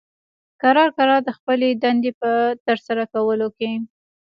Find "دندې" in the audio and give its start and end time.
1.83-2.11